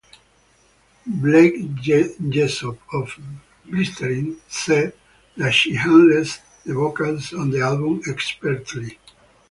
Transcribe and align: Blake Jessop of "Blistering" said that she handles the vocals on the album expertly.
Blake 1.05 1.75
Jessop 1.75 2.79
of 2.91 3.19
"Blistering" 3.65 4.37
said 4.47 4.93
that 5.37 5.51
she 5.51 5.75
handles 5.75 6.39
the 6.65 6.73
vocals 6.73 7.33
on 7.33 7.51
the 7.51 7.61
album 7.61 8.01
expertly. 8.09 8.97